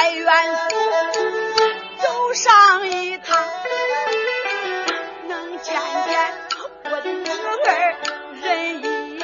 [0.00, 1.20] 哀怨处，
[2.02, 3.36] 走上一趟，
[5.28, 5.74] 能见
[6.06, 6.34] 见
[6.84, 7.94] 我的女儿
[8.40, 8.88] 人一
[9.18, 9.20] 面。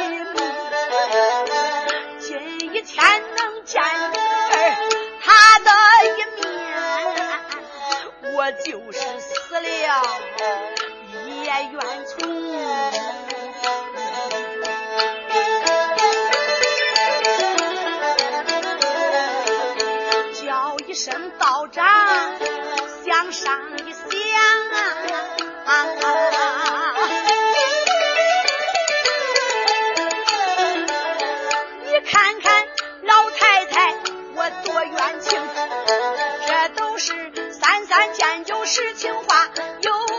[2.20, 2.28] 今
[2.74, 3.82] 一天能见
[4.12, 4.52] 女儿
[5.24, 5.70] 她的
[6.12, 6.44] 一面，
[8.34, 9.66] 我就是死了
[11.42, 13.15] 也愿从。
[39.82, 40.15] 有。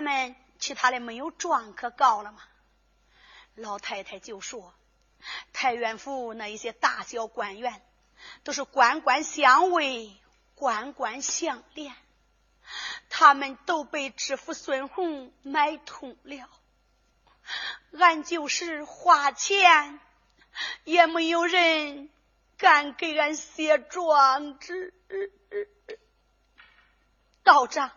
[0.00, 2.40] 他们，其他的没有状可告了吗？
[3.54, 4.72] 老太太就说
[5.52, 7.82] ：“太原府那一些大小官员，
[8.42, 10.10] 都是官官相卫，
[10.54, 11.94] 官官相连，
[13.10, 16.48] 他们都被知府孙红买通了。
[17.98, 20.00] 俺就是花钱，
[20.84, 22.08] 也没有人
[22.56, 24.94] 敢给俺写状纸。”
[27.44, 27.90] 道长，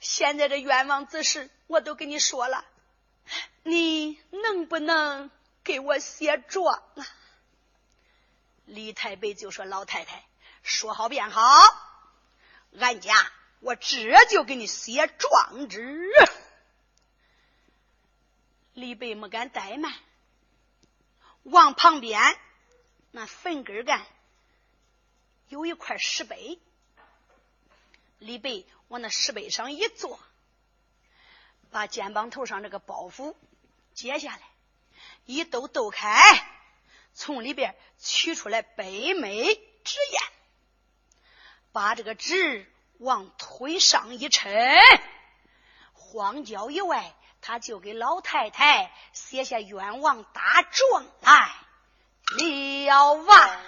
[0.00, 2.64] 现在这冤枉之事我都跟你说了，
[3.62, 5.30] 你能不能
[5.62, 7.06] 给我写状啊？
[8.64, 10.24] 李太白就说：“老太太，
[10.62, 11.42] 说好便好，
[12.78, 16.08] 俺家我这就给你写状纸。”
[18.72, 19.92] 李白没敢怠慢，
[21.42, 22.38] 往旁边
[23.10, 24.06] 那坟根干
[25.48, 26.58] 有一块石碑。
[28.18, 30.18] 李白往那石碑上一坐，
[31.70, 33.36] 把肩膀头上这个包袱
[33.94, 34.42] 解下来，
[35.26, 36.10] 一抖抖开，
[37.14, 40.20] 从里边取出来北美纸砚，
[41.70, 44.76] 把这个纸往腿上一抻，
[45.92, 51.54] 荒郊以外，他就给老太太写下冤枉大状来
[52.76, 53.60] 了完。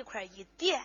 [0.00, 0.82] 一块一叠，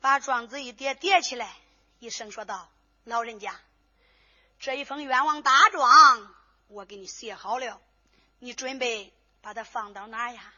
[0.00, 1.54] 把状子一叠叠起来，
[2.00, 2.68] 一声说道
[3.04, 3.60] ：“老人家，
[4.58, 6.34] 这一封冤枉大状
[6.66, 7.80] 我给你写好了，
[8.40, 10.52] 你准备把它放到哪呀？”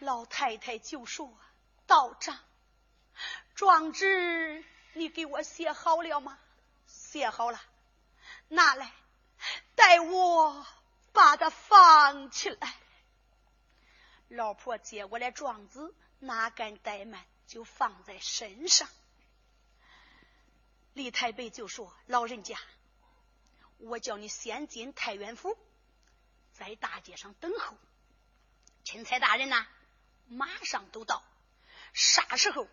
[0.00, 1.32] 老太太就说
[1.86, 2.36] ：“道长，
[3.54, 6.36] 状纸你给我写好了吗？
[6.88, 7.60] 写好了，
[8.48, 8.90] 拿来，
[9.76, 10.66] 待我
[11.12, 12.74] 把它放起来。”
[14.28, 18.88] 老婆接过来状子，哪敢怠慢，就放在身上。
[20.94, 22.58] 李太白就说：“老人家，
[23.78, 25.56] 我叫你先进太原府，
[26.52, 27.76] 在大街上等候。
[28.82, 29.66] 钦差大人呐，
[30.26, 31.22] 马上都到。
[31.92, 32.66] 啥时候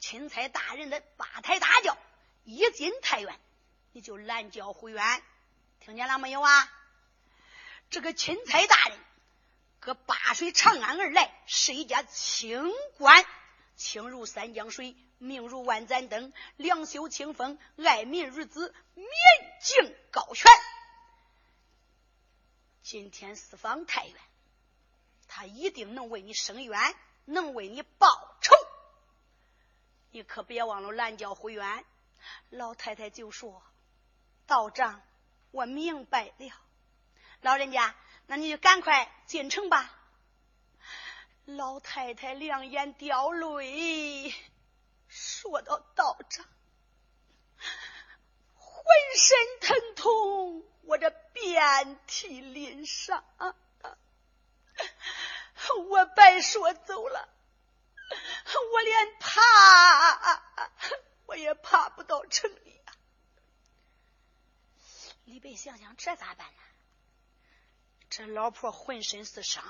[0.00, 1.96] 钦差大人的八抬大轿
[2.44, 3.40] 一进太原，
[3.92, 5.22] 你就拦轿回院。
[5.78, 6.72] 听见了没有啊？
[7.88, 8.98] 这个钦差大人。”
[9.82, 13.26] 隔八水长安而来，是一家清官，
[13.74, 19.08] 清如三江水，明如万盏灯，两袖清风，爱民如子，免
[19.60, 20.48] 敬高权。
[22.84, 24.14] 今天私访太原，
[25.26, 28.06] 他一定能为你伸冤，能为你报
[28.40, 28.54] 仇。
[30.12, 31.84] 你可别忘了拦轿回冤。
[32.50, 33.60] 老太太就说
[34.46, 35.02] ：“道长，
[35.50, 36.52] 我明白了。”
[37.42, 37.96] 老人家。
[38.26, 39.98] 那你就赶快进城吧。
[41.44, 44.34] 老太太两眼掉泪，
[45.08, 46.46] 说到：“道长，
[48.54, 48.84] 浑
[49.16, 53.24] 身疼痛，我这遍体鳞伤，
[55.90, 57.28] 我白说走了，
[58.72, 59.40] 我连爬
[61.26, 62.94] 我也爬不到城里啊！”
[65.26, 66.62] 李白想想，这咋办呢？
[68.14, 69.64] 这老婆浑身是伤，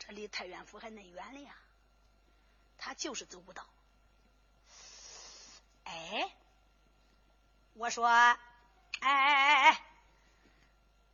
[0.00, 1.54] 这离太原府还那远了呀，
[2.76, 3.64] 他就是走不到。
[5.84, 6.28] 哎，
[7.74, 8.36] 我说，哎
[9.00, 9.84] 哎哎哎，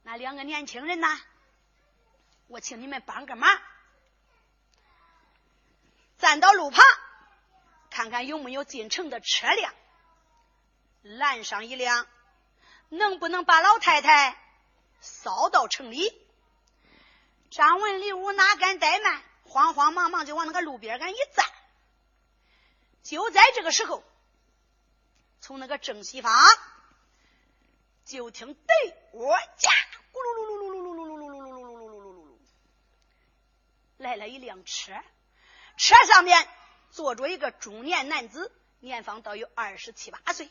[0.05, 1.07] 那两个年轻人呢？
[2.47, 3.61] 我请你们帮个忙，
[6.17, 6.83] 站到路旁，
[7.91, 9.75] 看看有没有进城的车辆，
[11.03, 12.07] 拦上一辆，
[12.89, 14.35] 能不能把老太太
[15.03, 16.22] 捎到城里？
[17.53, 21.45] 张文礼武哪敢怠慢，慌慌忙忙就往那个路边杆一站。
[23.03, 24.03] 就在这个时候，
[25.39, 26.33] 从那个正西方，
[28.07, 29.71] 就听对我家
[30.13, 32.39] 咕噜噜噜噜噜噜噜噜噜噜噜噜噜噜噜噜噜，
[33.99, 34.95] 来了一辆车，
[35.77, 36.49] 车上面
[36.91, 40.49] 坐着一个中年男子，年方倒有二十七八岁，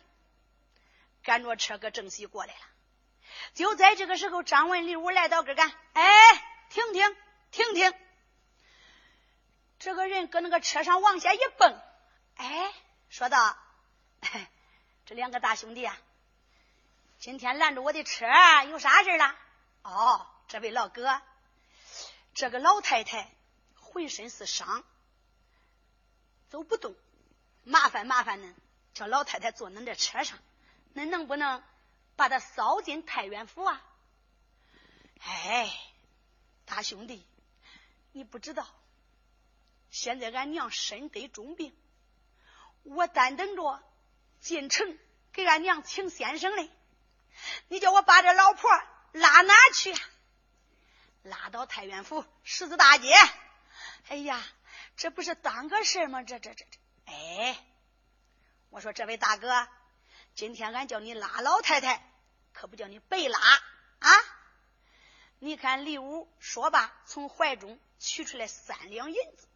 [1.24, 2.62] 赶着车搁正西过来了。
[3.56, 6.48] 就在这个时候，张文礼武来到这干，哎。
[6.72, 7.18] 听听
[7.52, 7.94] 听听，
[9.78, 11.78] 这个人搁那个车上往下一蹦，
[12.38, 12.74] 哎，
[13.10, 13.58] 说道
[15.06, 15.98] ：“这两个大兄弟啊，
[17.20, 18.26] 今天拦着我的车
[18.70, 19.36] 有啥事了？
[19.84, 21.22] 哦，这位老哥，
[22.34, 23.30] 这个老太太
[23.76, 24.86] 浑身是伤，
[26.48, 26.96] 走不动，
[27.66, 28.54] 麻烦麻烦恁，
[28.94, 30.40] 叫老太太坐恁这车上，
[30.96, 31.62] 恁能不能
[32.16, 33.84] 把她捎进太原府啊？
[35.20, 35.70] 哎。”
[36.72, 37.28] 大兄弟，
[38.14, 38.66] 你不知道，
[39.90, 41.76] 现在俺娘身得重病，
[42.84, 43.84] 我单等着
[44.40, 44.98] 进城
[45.34, 46.70] 给俺娘请先生嘞。
[47.68, 48.72] 你叫我把这老婆
[49.12, 49.94] 拉哪去？
[51.24, 53.14] 拉到太原府十字大街。
[54.08, 54.42] 哎呀，
[54.96, 56.24] 这不是当个事吗？
[56.24, 56.78] 这这这这，
[57.12, 57.66] 哎，
[58.70, 59.68] 我说这位大哥，
[60.36, 62.10] 今天俺叫你拉老太太，
[62.54, 63.40] 可不叫你白拉
[64.00, 64.41] 啊。
[65.44, 69.48] 你看李武说罢，从怀中取出来三两银子，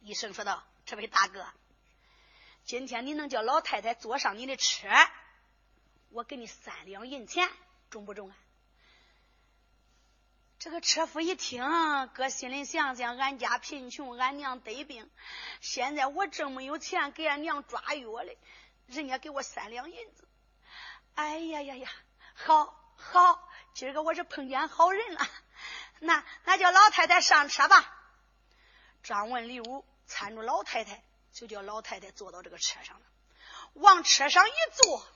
[0.00, 1.46] 一声说道：“这位大哥，
[2.64, 4.88] 今天你能叫老太太坐上你的车，
[6.08, 7.50] 我给你三两银钱，
[7.90, 8.36] 中不中啊？”
[10.58, 11.62] 这个车夫一听，
[12.14, 15.10] 搁心里想想：俺家贫穷，俺娘得病，
[15.60, 18.38] 现在我正没有钱给俺娘抓药嘞，
[18.86, 20.26] 人家给我三两银子，
[21.14, 21.90] 哎呀呀呀，
[22.32, 23.50] 好好。
[23.74, 25.26] 今儿个我是碰见好人了，
[26.00, 27.98] 那那叫老太太上车吧。
[29.02, 31.02] 张文礼武搀着老太太，
[31.32, 33.06] 就叫老太太坐到这个车上了。
[33.72, 35.06] 往车上一坐，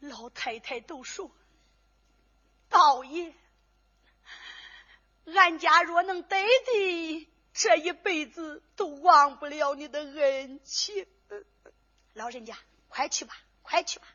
[0.00, 1.30] 老太太都说
[2.68, 3.32] ：“道爷，
[5.26, 11.06] 俺家若能得的，这一辈子都忘不了你的恩情。
[12.14, 12.58] 老人家，
[12.88, 14.06] 快去吧，快去吧。”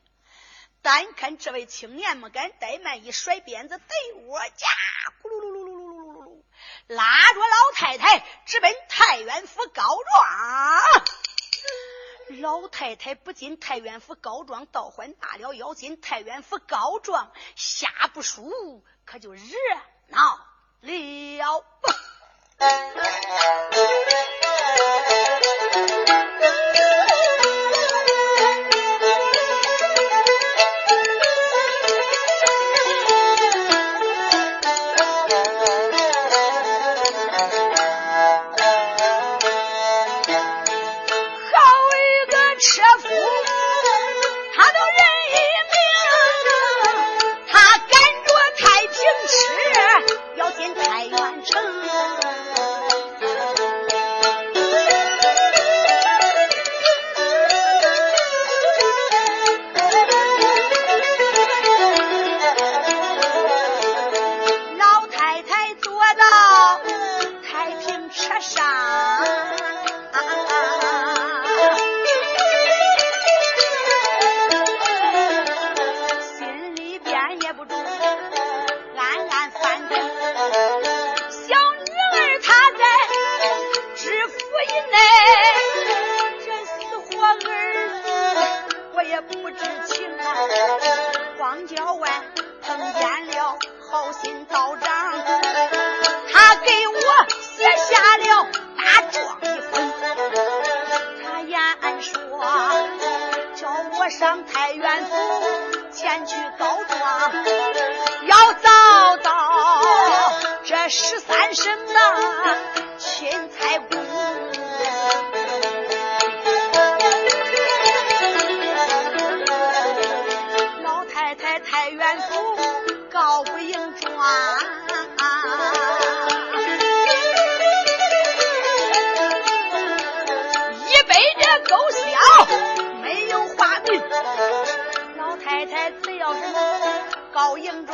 [0.81, 4.67] 单看这位青年没敢怠慢，一甩鞭子，对我家
[5.21, 6.43] 咕噜噜噜噜噜噜噜噜噜，
[6.87, 10.05] 拉着老太太直奔太原府告状。
[12.41, 19.41] 老太太不进太原府告状，倒还大了腰；进太原府告状，下不输，可就热
[20.07, 20.45] 闹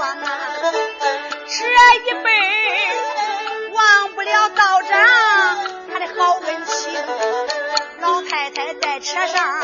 [0.03, 0.09] 这
[2.09, 2.29] 一辈
[3.71, 4.91] 忘不了道长
[5.93, 6.93] 他的好恩情
[8.01, 9.61] 老太太在车上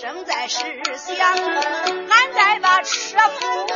[0.00, 3.71] 正在思想俺再把车夫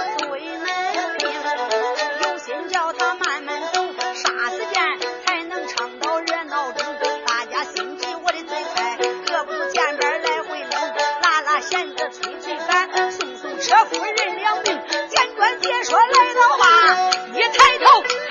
[16.46, 18.25] 说话一抬头。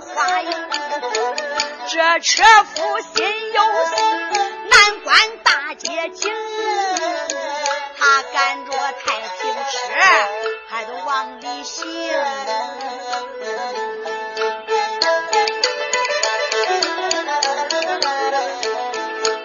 [0.00, 0.50] 花阴
[1.88, 2.42] 这车
[2.74, 4.02] 夫心有事
[4.68, 6.32] 难关大街请
[7.96, 9.78] 他赶着太平车
[10.68, 11.86] 还都往里行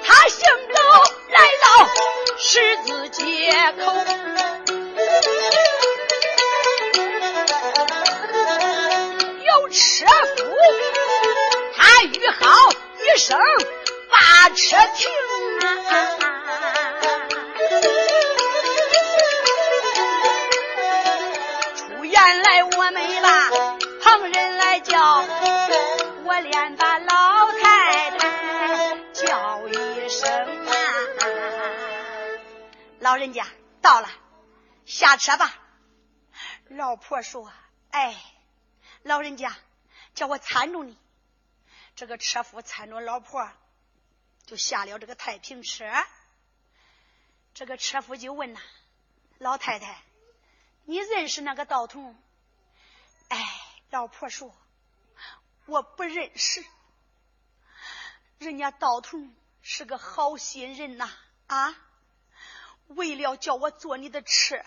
[0.04, 0.44] 他行
[0.74, 0.82] 走
[1.30, 1.90] 来到
[2.38, 4.63] 十字街口。
[9.74, 10.06] 车
[10.38, 10.56] 夫
[11.76, 12.70] 他与好。
[13.16, 13.38] 声
[14.10, 15.08] 把车停
[15.62, 15.66] 啊！
[21.78, 23.52] 出院来我没把
[24.02, 25.00] 旁人来叫，
[26.24, 30.28] 我连把老太太叫一声
[30.68, 30.74] 啊！
[33.00, 33.46] 老人家
[33.80, 34.10] 到了，
[34.86, 35.54] 下车吧。
[36.70, 37.52] 老婆说
[37.92, 38.16] ：“哎，
[39.04, 39.56] 老人家。”
[40.24, 40.98] 叫我搀着你，
[41.98, 43.52] 这个车夫搀着老婆，
[44.46, 45.84] 就下了这个太平车。
[47.54, 48.62] 这个车夫就问呐
[49.38, 50.02] ：“老太太，
[50.86, 52.18] 你认识那个道童？”
[53.28, 53.38] 哎，
[53.90, 54.56] 老婆说
[55.68, 56.64] ：“我不认识。
[58.38, 61.12] 人家道童是个好心人呐，
[61.48, 61.76] 啊，
[62.88, 64.64] 为了叫我坐你的车，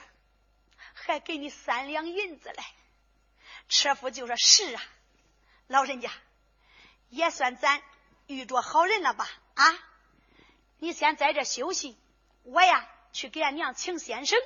[0.92, 2.62] 还给你三两银子嘞。”
[3.70, 4.82] 车夫就说：“是啊。”
[5.68, 6.10] 老人家，
[7.08, 7.82] 也算咱
[8.26, 9.28] 遇着好人了吧？
[9.54, 9.64] 啊，
[10.78, 11.98] 你先在这休息，
[12.44, 14.38] 我呀去给俺娘请先生。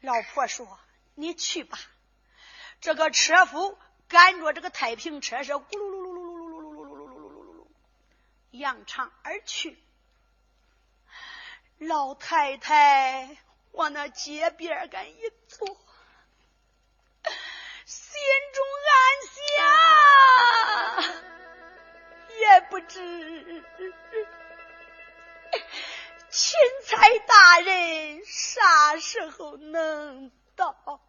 [0.00, 0.80] 老婆说
[1.14, 1.78] ：“你去吧。”
[2.80, 7.66] 这个车夫赶着这个太平车是咕噜噜噜噜噜噜噜噜噜噜噜噜噜噜噜，
[8.50, 9.78] 扬长而去。
[11.78, 13.36] 老太太
[13.72, 15.66] 往那街边干一坐。
[17.84, 18.20] 心
[18.54, 18.94] 中暗
[19.34, 19.66] 想，
[22.52, 23.62] 也不知
[26.30, 31.00] 钦差大人啥时候能到。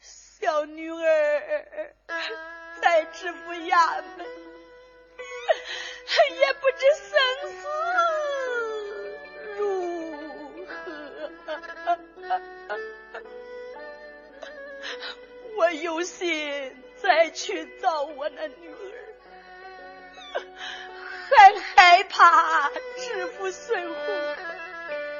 [0.00, 1.94] 小女儿
[2.80, 4.26] 在知府衙门，
[6.38, 7.18] 也不知生
[7.50, 7.66] 死
[9.56, 10.72] 如何。
[15.56, 20.42] 我有心再去找我那女儿，
[21.30, 24.36] 还害怕知府孙红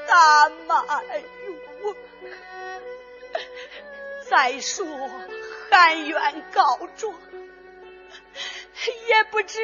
[0.07, 0.83] 大骂
[1.83, 1.95] 我。
[4.29, 4.87] 再说
[5.71, 7.15] 含冤告状，
[9.07, 9.59] 也不知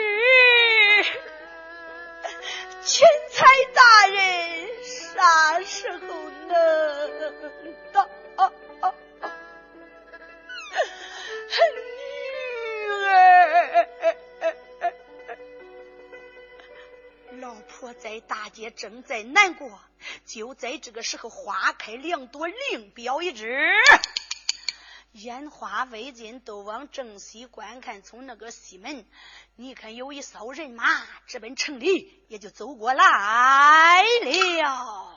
[2.83, 5.99] 钦差大人啥时候
[6.49, 8.09] 能到。
[17.41, 19.81] 老婆在大街正在难过，
[20.25, 23.73] 就在这个时候，花开两朵，另标一枝。
[25.13, 28.03] 烟花未尽，都往正西观看。
[28.03, 29.07] 从那个西门，
[29.57, 30.85] 你看有一艘人马
[31.27, 35.17] 直奔城里，也就走过来了。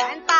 [0.00, 0.39] 全班。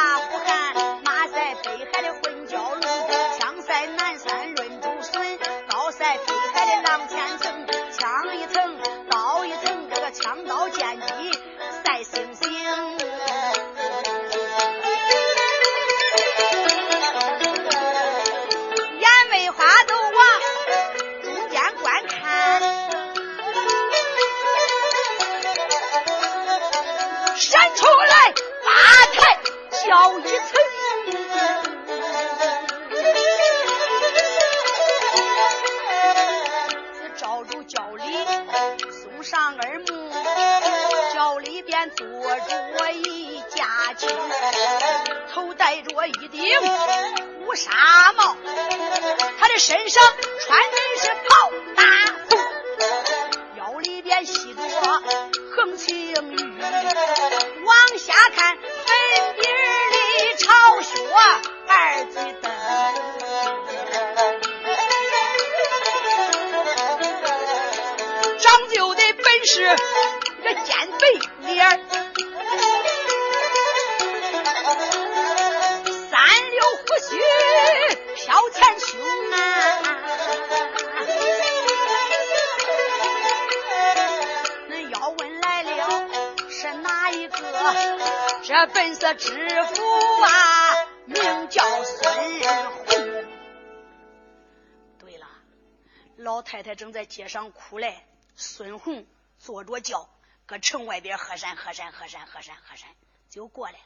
[96.22, 98.06] 老太太正在街上哭嘞，
[98.36, 99.06] 孙红
[99.38, 100.08] 坐着轿，
[100.46, 102.88] 搁城外边喝山喝山喝山喝山喝山，
[103.28, 103.84] 就过来了。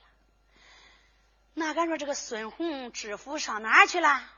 [1.54, 4.28] 那敢说这个孙红知府上哪去了？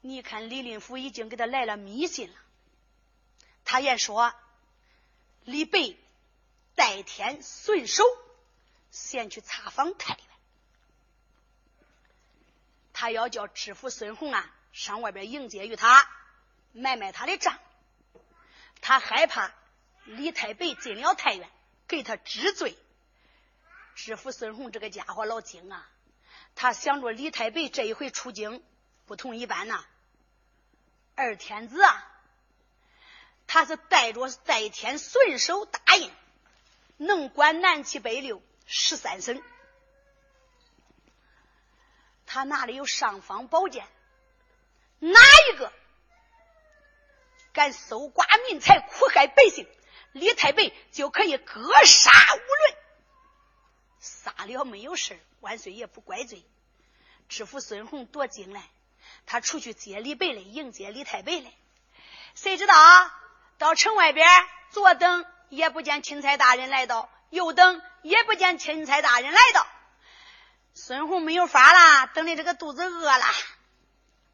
[0.00, 2.36] 你看李林甫已经给他来了密信了，
[3.64, 4.34] 他也说
[5.44, 5.96] 李白。
[6.74, 8.04] 代天顺手
[8.92, 10.26] 先去查访太原，
[12.92, 16.08] 他要叫知府孙红啊上外边迎接于他，
[16.72, 17.58] 买卖他的账。
[18.80, 19.52] 他害怕
[20.04, 21.48] 李太白进了太原
[21.86, 22.78] 给他治罪。
[23.94, 25.88] 知府孙红这个家伙老精啊，
[26.54, 28.62] 他想着李太白这一回出京
[29.06, 29.84] 不同一般呐。
[31.16, 32.06] 二天子啊，
[33.48, 36.12] 他是带着在天顺手答应。
[37.00, 39.40] 能管南七北六十三省，
[42.26, 43.86] 他那里有尚方宝剑，
[44.98, 45.72] 哪一个
[47.52, 49.66] 敢搜刮民财、苦害百姓，
[50.12, 52.76] 李太白就可以格杀无论。
[54.00, 56.44] 杀了没有事万岁爷不怪罪。
[57.28, 58.62] 知府孙红夺京来，
[59.26, 61.52] 他出去接李白来，迎接李太白来。
[62.34, 62.74] 谁知道
[63.58, 64.26] 到城外边
[64.70, 65.24] 坐等。
[65.50, 69.66] 也不见钦差大人来到，又等也不见钦差大人来到。
[70.74, 73.24] 孙红没有法了，等的这个肚子饿了，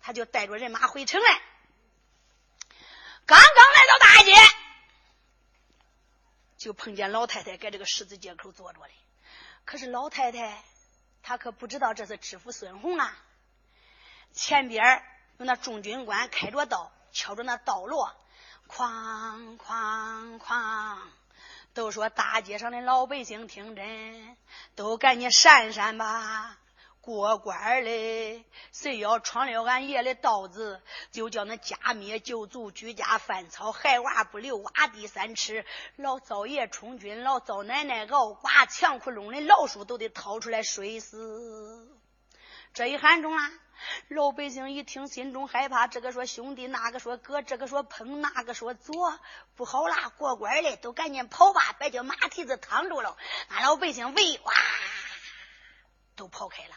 [0.07, 1.41] 他就带着人马回城来。
[3.25, 4.35] 刚刚来到大街，
[6.59, 8.93] 就碰见老太太在这个十字街口坐着嘞。
[9.65, 10.63] 可是老太太
[11.23, 13.17] 她可不知道这是知府孙红啊。
[14.35, 15.03] 前边
[15.39, 18.15] 有那众军官开着道，敲着那道锣。
[18.69, 20.99] 哐哐哐！
[21.73, 24.37] 都说大街上的老百姓听真，
[24.75, 26.59] 都赶紧闪闪吧！
[27.05, 30.81] 过关嘞，谁要闯了俺爷的道子，
[31.13, 35.67] 就叫那家灭九族，居家犯草，害娃不留，挖地三尺。
[35.97, 41.87] 老灶爷充军，老灶奶奶熬瓜，墙窟窿的老鼠都得掏出来睡死。
[42.73, 43.53] 这一喊中啊！
[44.09, 45.87] 老百姓一听，心中害怕。
[45.87, 49.21] 这个说兄弟，那个说哥，这个说碰，那个说左，
[49.57, 50.09] 不好啦！
[50.17, 53.15] 过关嘞，都赶紧跑吧，别叫马蹄子趟住了。
[53.49, 54.55] 俺老百姓喂哇，
[56.17, 56.75] 都跑开了。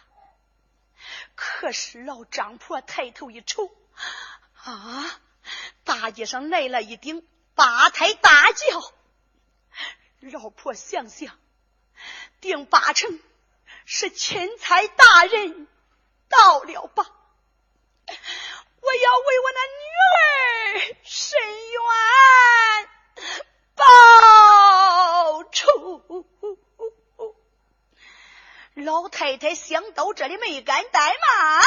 [1.38, 3.69] 可是老张婆抬头一瞅，
[4.63, 5.21] 啊，
[5.84, 8.91] 大街上来了一顶八抬大轿。
[10.19, 11.38] 老婆想想，
[12.41, 13.19] 定八成
[13.86, 15.67] 是钦差大人。
[16.28, 17.06] 到了吧！
[18.08, 19.84] 我要为我那女
[20.17, 21.39] 儿伸
[21.71, 21.80] 冤
[23.76, 23.86] 报
[25.52, 26.28] 仇。
[28.86, 31.63] 老太太想到这里没敢怠慢，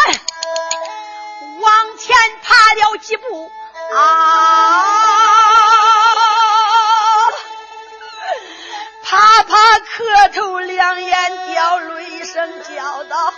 [1.61, 3.51] 往前爬了几步
[3.93, 4.85] 啊，
[9.03, 13.35] 啪啪磕头，两眼掉泪声，叫道。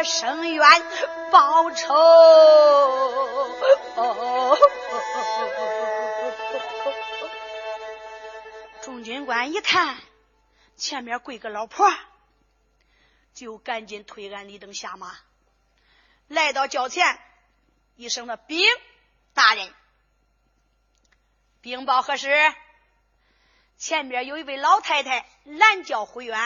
[0.00, 0.64] 我伸冤
[1.30, 1.94] 报仇！
[8.80, 9.98] 众军官一看，
[10.74, 11.86] 前面跪个老婆，
[13.34, 15.14] 就赶紧推俺李登下马。
[16.28, 17.20] 来到轿前，
[17.96, 18.66] 一声的禀
[19.34, 19.70] 大人，
[21.60, 22.54] 禀报何事？
[23.76, 26.38] 前边有一位老太太拦轿回冤。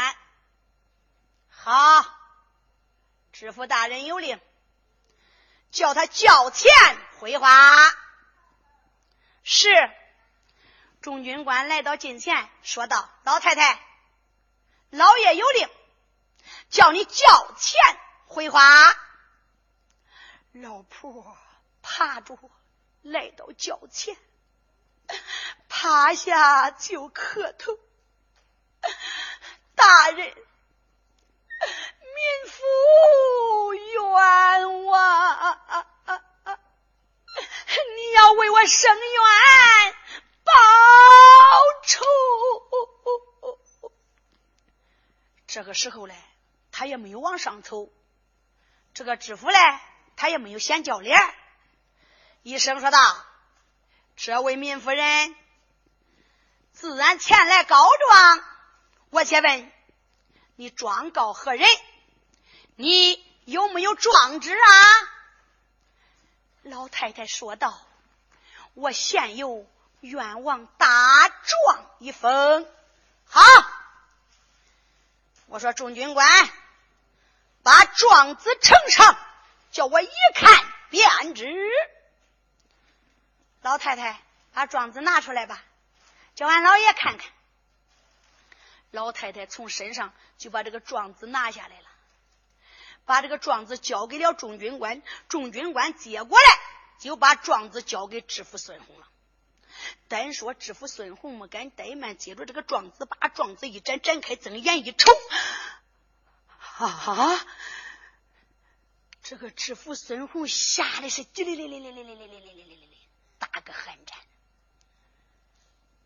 [1.48, 2.04] 好，
[3.34, 4.40] 知府大人有令，
[5.72, 6.72] 叫他轿前
[7.18, 7.76] 回话。
[9.42, 9.68] 是。
[11.02, 13.84] 众军官来到近前，说道：“老太太，
[14.90, 15.68] 老爷有令，
[16.70, 17.80] 叫你交钱
[18.26, 18.62] 回话。
[20.52, 21.36] 老婆
[21.82, 22.38] 爬着
[23.02, 24.16] 来到轿前，
[25.68, 27.76] 趴下就磕头。
[29.74, 30.34] 大人，
[32.14, 36.58] 民妇冤枉，啊啊啊啊
[37.96, 39.94] 你要为我伸冤
[40.44, 40.52] 报
[41.84, 42.04] 仇。
[45.46, 46.14] 这个时候嘞，
[46.72, 47.92] 他也没有往上凑，
[48.92, 49.58] 这个知府嘞。
[50.16, 51.18] 他也没有先叫脸，
[52.44, 53.26] 医生说道
[54.16, 55.34] ：“这位民夫人
[56.72, 58.44] 自然前来告状，
[59.10, 59.72] 我且问
[60.54, 61.68] 你状告何人？
[62.76, 64.70] 你有没有状纸啊？”
[66.62, 67.86] 老太太说道
[68.74, 69.66] ：“我现有
[70.00, 72.68] 冤枉大状一封。”
[73.26, 73.42] 好，
[75.46, 76.26] 我说众军官，
[77.62, 79.16] 把状子呈上。
[79.72, 81.52] 叫我一看便知。
[83.60, 85.64] 老太太把状子拿出来吧，
[86.36, 87.28] 叫俺老爷看看。
[88.92, 91.88] 老太太从身上就把这个状子拿下来了，
[93.04, 95.02] 把这个状子交给了众军官。
[95.28, 96.58] 众军官接过来，
[96.98, 99.08] 就把状子交给知府孙红了。
[100.08, 105.10] 单说知府孙红没敢怠慢，接着这个状子，把状子一展，展开，睁眼一瞅，
[106.78, 107.46] 啊！
[109.22, 114.18] 这个知府孙红吓得是叽哩哩哩哩哩哩哩哩哩哩哩哩打个寒颤，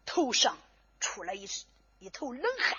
[0.06, 0.56] 头上
[1.00, 1.48] 出了一
[1.98, 2.78] 一头冷汗。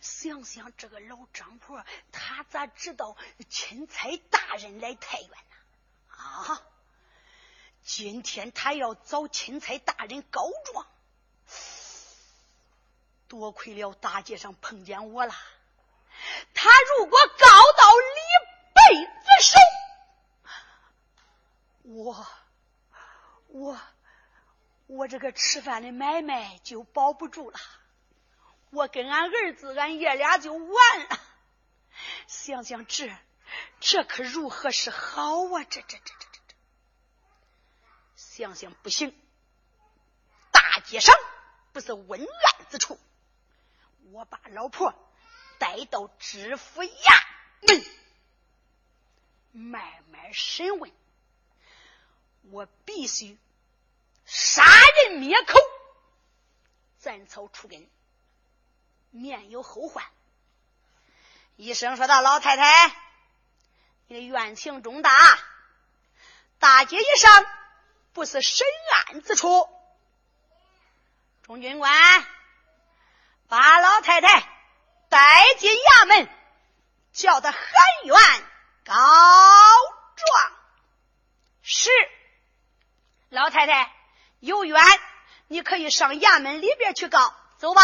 [0.00, 3.16] 想想这个老张婆，他咋知道
[3.48, 5.56] 钦差大人来太原呢？
[6.08, 6.62] 啊！
[7.82, 10.86] 今天他要找钦差大人告状，
[13.28, 15.34] 多亏了大街上碰见我了。
[16.54, 18.56] 他如果告到李。
[18.88, 19.58] 辈子手，
[21.82, 22.26] 我
[23.48, 23.80] 我
[24.86, 27.58] 我这个吃饭的买卖就保不住了，
[28.76, 31.18] 我跟俺儿子俺爷俩就完了。
[32.26, 33.10] 想想这
[33.80, 35.64] 这可如何是好啊？
[35.64, 36.54] 这这这这这这，
[38.16, 39.18] 想想不行。
[40.52, 41.14] 大街上
[41.72, 43.00] 不是温案之处，
[44.12, 44.92] 我把老婆
[45.58, 47.24] 带到知府衙
[47.62, 47.82] 门。
[49.52, 50.92] 慢慢审问，
[52.50, 53.38] 我必须
[54.26, 55.58] 杀人灭口，
[56.98, 57.88] 斩草除根，
[59.16, 60.04] 免有后患。
[61.56, 62.94] 医生说道：“老太太，
[64.06, 65.10] 你的冤情重大，
[66.58, 67.46] 大街一上
[68.12, 68.66] 不是审
[69.06, 69.68] 案之处。”
[71.44, 72.26] 中军官
[73.48, 74.40] 把老太太
[75.08, 76.28] 带进衙门，
[77.12, 77.62] 叫他喊
[78.04, 78.16] 冤。
[78.84, 80.52] 告状
[81.62, 81.90] 是
[83.30, 83.92] 老太太
[84.40, 84.80] 有冤，
[85.48, 87.34] 你可以上衙门里边去告。
[87.58, 87.82] 走吧，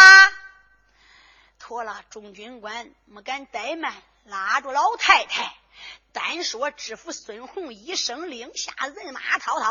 [1.73, 3.95] 托了众军官没敢怠慢，
[4.27, 5.55] 拉住老太太。
[6.13, 9.71] 单说知府孙红一声令下，人马滔滔。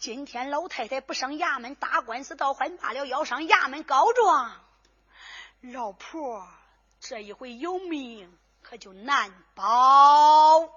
[0.00, 4.60] 今天老太太不上衙门打官司，倒还罢了；要上衙门告状，
[5.60, 6.48] 老婆
[6.98, 8.36] 这一回有命。
[8.60, 10.68] 可就难保了。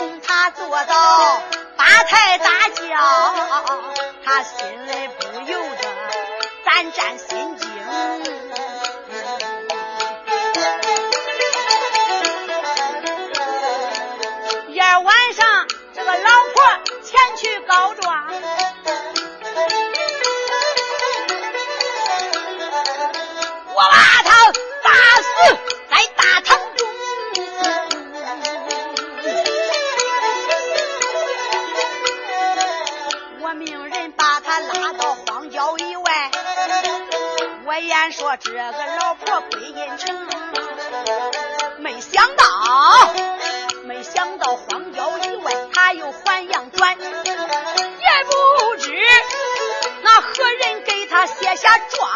[0.00, 1.42] 从他做到
[1.76, 3.34] 八抬大轿，
[4.24, 5.88] 他心里不由得
[6.64, 8.49] 胆战心惊。
[38.30, 38.58] 我这个
[39.00, 40.16] 老婆归阴城，
[41.80, 42.44] 没想到。
[43.82, 48.96] 没想到荒郊以外，他又还阳转，也不知
[50.02, 52.09] 那何人给他写下状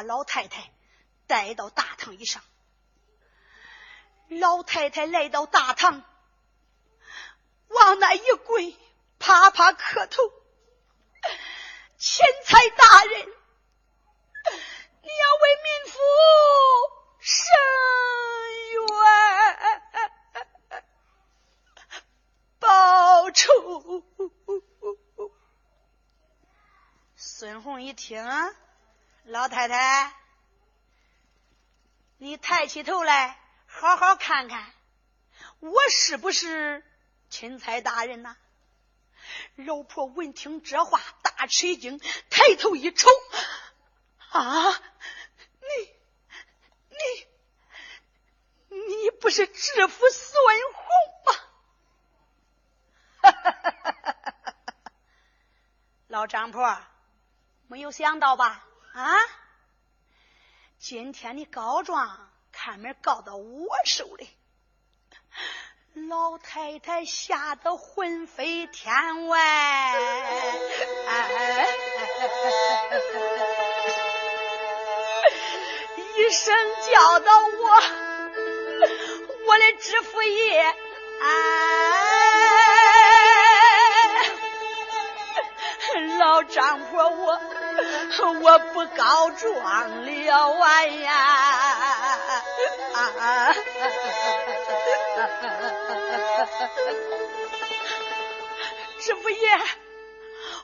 [0.00, 0.72] 把老太太
[1.26, 2.42] 带到大堂以上。
[4.28, 6.02] 老太太来到大堂，
[7.68, 8.74] 往那一跪，
[9.18, 10.22] 啪啪磕头
[12.00, 13.28] ：“钦差大人，
[15.02, 15.98] 你要为民妇
[17.20, 17.52] 伸
[18.72, 18.82] 冤
[22.58, 24.02] 报仇。”
[27.16, 28.24] 孙红一听，
[29.30, 30.12] 老太太，
[32.18, 34.74] 你抬起头来，好好看看，
[35.60, 36.84] 我是不是
[37.28, 38.36] 钦差大人呐？
[39.54, 43.08] 老婆闻听这话，大吃一惊，抬头一瞅，
[44.30, 44.72] 啊，
[45.60, 45.68] 你，
[48.68, 50.34] 你，你不是知府孙
[50.74, 50.88] 红
[51.24, 51.34] 吗？
[56.08, 56.76] 老张婆。
[57.68, 58.66] 没有想到吧？
[58.92, 59.16] 啊！
[60.78, 64.28] 今天的告状看门告到我手里，
[66.08, 69.98] 老太太吓得魂飞天外，哎
[71.06, 71.68] 哎哎
[72.90, 73.00] 哎
[76.16, 76.54] 一声
[76.90, 77.82] 叫到我，
[79.46, 80.62] 我的知府爷，
[81.20, 81.26] 哎
[86.18, 87.38] 老张婆我。
[88.42, 92.34] 我不告状了啊呀！
[99.00, 99.58] 知府爷，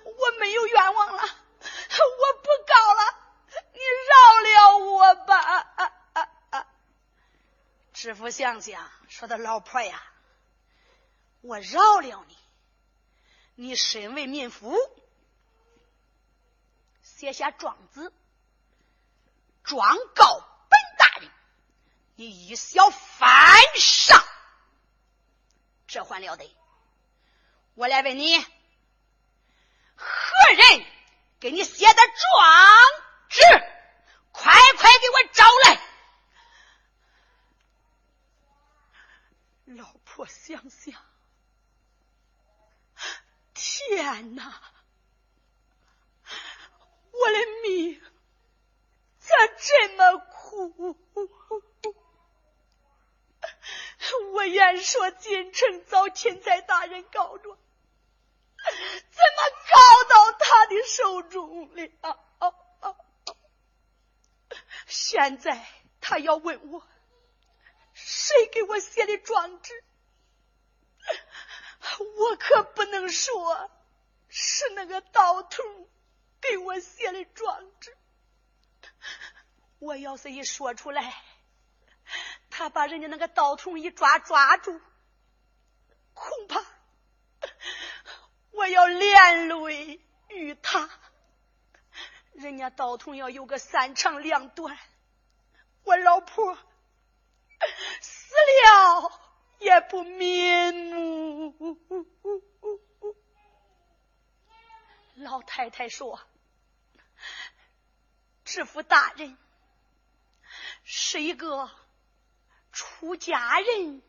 [0.04, 1.28] 我没有冤枉了，我
[2.42, 3.00] 不告了，
[3.72, 5.64] 你饶了我吧。
[7.92, 10.02] 知府想想，说的老婆呀，
[11.40, 12.36] 我饶了你。
[13.54, 14.76] 你身为民夫，
[17.16, 18.12] 写下状子，
[19.64, 20.38] 状告
[20.68, 21.30] 本大人，
[22.14, 24.22] 你一小犯上，
[25.86, 26.54] 这还了得？
[27.72, 28.38] 我来问你，
[29.94, 30.04] 何
[30.58, 30.84] 人
[31.40, 32.04] 给你写的状
[33.30, 33.42] 纸？
[34.32, 35.80] 快快给我找来！
[39.74, 40.94] 老婆想想。
[43.54, 44.60] 天哪！
[47.20, 48.00] 我的命
[49.18, 50.96] 咋这么苦？
[54.34, 59.38] 我愿说进城遭钦差大人告状，怎么
[59.72, 61.86] 告到他的手中了？
[64.86, 65.66] 现在
[66.00, 66.86] 他要问我，
[67.94, 69.84] 谁给我写的状纸？
[72.18, 73.70] 我可不能说
[74.28, 75.90] 是那个盗徒
[76.40, 77.96] 给我写的状纸。
[79.78, 81.14] 我要是一说出来，
[82.50, 84.80] 他把人家那个道童一抓抓住，
[86.14, 86.64] 恐怕
[88.52, 90.88] 我要连累于他。
[92.32, 94.78] 人家道童要有个三长两短，
[95.84, 96.56] 我老婆
[98.00, 98.34] 死
[98.64, 99.22] 了。
[99.58, 101.54] 也不瞑目。
[105.14, 106.20] 老太太说
[108.44, 109.38] ：“知府大人
[110.84, 111.70] 是一个
[112.72, 114.02] 出家人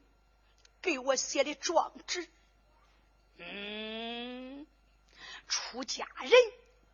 [0.82, 2.30] 给我写的状纸。
[3.38, 4.68] 嗯，
[5.48, 6.32] 出家人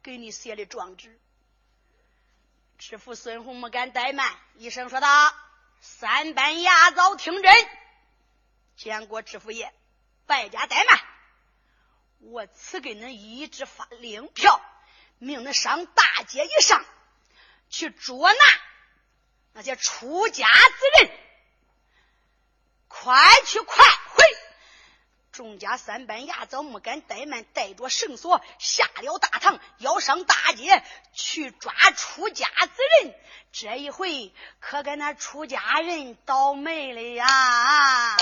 [0.04, 1.20] 给你写的状纸。”
[2.78, 5.34] 知府孙红没敢怠慢，一声说道
[5.80, 7.70] ：“三班牙早听真。”
[8.76, 9.74] 见过知府爷，
[10.26, 11.13] 败家怠慢。
[12.26, 14.62] 我赐给恁一支发令票，
[15.18, 16.86] 命恁上大街一上
[17.70, 18.40] 去捉拿
[19.52, 21.12] 那些出家之人。
[22.88, 24.24] 快去快回！
[25.34, 33.14] 众家三班牙早没敢怠慢，带着绳索下了大堂，要上大街去抓出家之人。
[33.52, 38.18] 这一回可给那出家人倒霉了呀！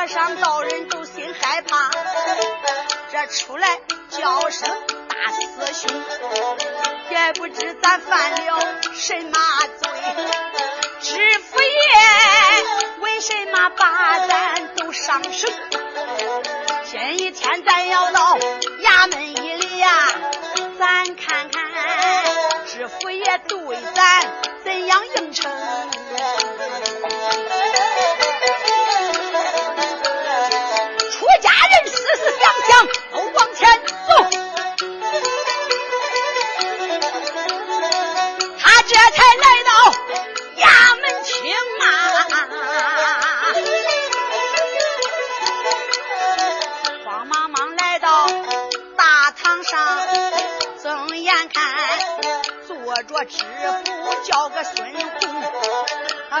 [0.00, 1.90] 和尚道人都心害怕，
[3.12, 3.78] 这出来
[4.08, 4.66] 叫声
[5.10, 6.02] 大师兄，
[7.10, 8.60] 也不知咱犯了
[8.94, 9.38] 什么
[9.82, 9.90] 罪。
[11.02, 11.70] 知府爷
[13.00, 15.52] 为什么把咱都上审？
[16.90, 20.08] 今一天咱要到衙门一里呀，
[20.78, 21.62] 咱看看
[22.64, 24.24] 知府爷对咱
[24.64, 25.52] 怎样应承。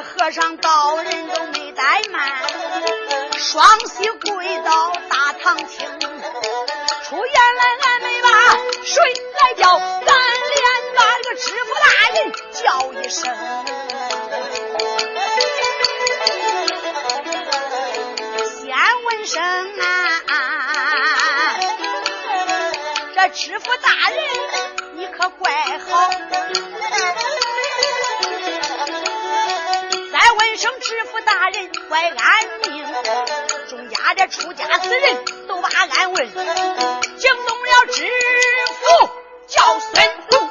[0.02, 2.28] 和尚道人都没怠慢，
[3.38, 4.92] 双膝跪倒
[31.90, 32.86] 怪安命。
[33.68, 38.08] 众家的出家之人都把俺问，惊动了知
[38.78, 39.10] 府
[39.48, 40.48] 叫孙公。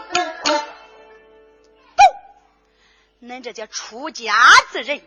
[1.96, 2.04] 都，
[3.26, 4.36] 恁这些出家
[4.74, 5.02] 之人，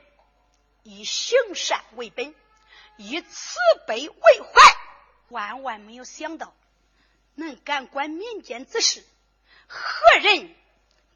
[0.85, 2.35] 以行善为本，
[2.97, 4.76] 以慈悲为怀，
[5.28, 6.55] 万万没有想到，
[7.37, 9.05] 恁敢管民间之事。
[9.66, 9.83] 何
[10.22, 10.55] 人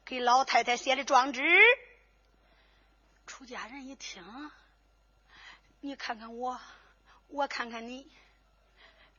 [0.05, 1.41] 给老太太写的状纸？
[3.25, 4.23] 出家人一听，
[5.79, 6.59] 你看看我，
[7.27, 8.11] 我看看你，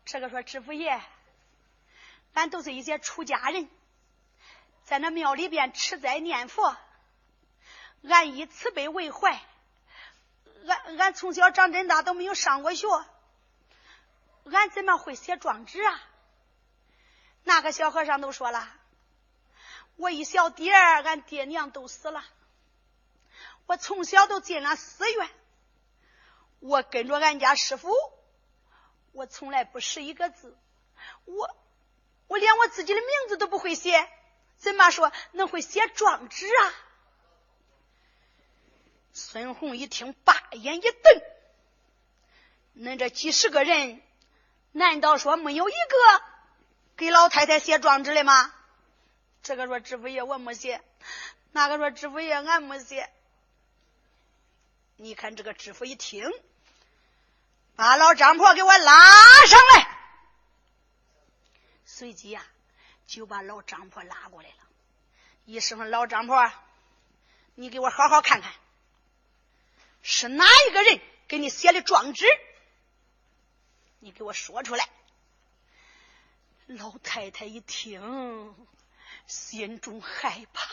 [0.05, 1.01] 这个说知府爷，
[2.35, 3.69] 俺都是一些出家人，
[4.85, 6.77] 在那庙里边吃斋念佛，
[8.03, 9.41] 俺以慈悲为怀，
[10.67, 12.89] 俺俺从小长真大都没有上过学，
[14.53, 16.01] 俺怎么会写状纸啊？
[17.45, 18.69] 那个小和尚都说了。
[19.97, 22.25] 我一小弟儿，俺爹娘都死了。
[23.67, 25.31] 我从小都进了寺院，
[26.61, 27.93] 我跟着俺家师傅，
[29.13, 30.57] 我从来不识一个字，
[31.25, 31.57] 我
[32.27, 34.09] 我连我自己的名字都不会写，
[34.57, 36.75] 怎么说能会写状纸啊？
[39.13, 41.23] 孙红一听，把眼一瞪
[42.77, 44.01] ：“恁这几十个人，
[44.73, 46.23] 难道说没有一个
[46.97, 48.55] 给老太太写状纸的吗？”
[49.43, 50.83] 这个说知府爷我没写，
[51.53, 53.11] 那个说知府爷俺没写。
[54.97, 56.31] 你看这个知府一听，
[57.79, 59.99] 把老张婆给我拉上来，
[61.87, 62.45] 随即呀
[63.07, 64.57] 就把老张婆拉过来了。
[65.45, 66.53] 一声老张婆，
[67.55, 68.53] 你给我好好看看，
[70.03, 72.27] 是哪一个人给你写的状纸？
[74.01, 74.91] 你给我说出来。
[76.67, 78.57] 老太太一听。
[79.29, 80.67] 心中害怕，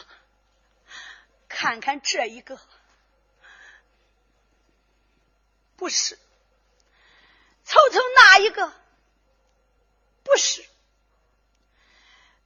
[1.47, 2.59] 看看这一个，
[5.75, 6.15] 不是；
[7.65, 8.71] 瞅瞅那一个，
[10.23, 10.63] 不是。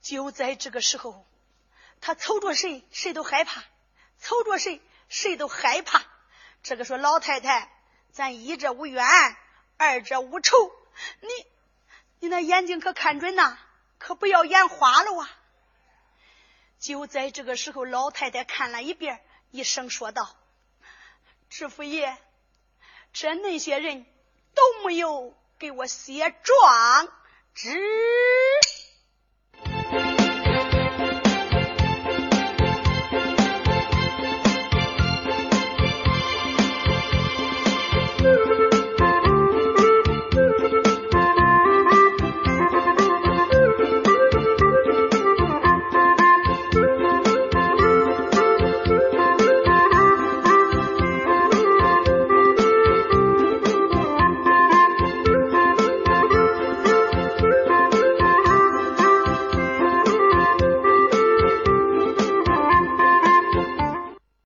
[0.02, 1.28] 就在这个时候，
[2.02, 3.62] 他瞅着谁，谁都害怕；
[4.20, 6.04] 瞅着谁，谁都害怕。
[6.64, 7.70] 这个说老太太，
[8.12, 9.06] 咱一者无冤，
[9.78, 10.72] 二者无仇。
[11.22, 11.28] 你，
[12.20, 13.58] 你那眼睛可看准呐，
[13.98, 15.30] 可不要眼花了啊！
[16.80, 20.36] 就在这个时候，老太太看了一遍，一声说道
[21.50, 22.18] ：“知府爷，
[23.12, 24.06] 这那些人
[24.54, 27.08] 都没有给我写状
[27.54, 27.70] 纸。”